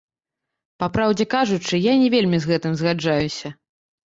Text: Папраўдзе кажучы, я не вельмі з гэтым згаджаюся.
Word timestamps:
Папраўдзе 0.83 1.27
кажучы, 1.35 1.77
я 1.83 1.93
не 2.05 2.09
вельмі 2.15 2.41
з 2.47 2.53
гэтым 2.53 2.73
згаджаюся. 2.81 3.55